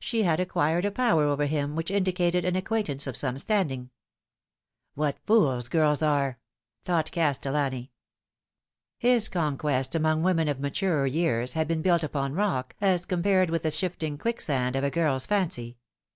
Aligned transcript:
She 0.00 0.24
had 0.24 0.40
acquired 0.40 0.84
a 0.84 0.90
power 0.90 1.22
over 1.22 1.46
him 1.46 1.76
which 1.76 1.88
indicated 1.92 2.44
an 2.44 2.56
acquaintance 2.56 3.06
of 3.06 3.16
some 3.16 3.38
standing." 3.38 3.90
What 4.96 5.20
fools 5.24 5.68
girls 5.68 6.02
are!" 6.02 6.40
thought 6.84 7.12
Castellani. 7.12 7.92
His 8.98 9.28
conquests 9.28 9.94
among 9.94 10.24
women 10.24 10.48
of 10.48 10.58
maturer 10.58 11.06
years 11.06 11.52
had 11.52 11.68
been 11.68 11.80
built 11.80 12.02
npon 12.02 12.36
rock 12.36 12.74
as 12.80 13.06
compared 13.06 13.50
with 13.50 13.62
the 13.62 13.70
shifting 13.70 14.18
quicksand 14.18 14.74
of 14.74 14.82
a 14.82 14.90
girl's 14.90 15.26
fancy. 15.26 15.76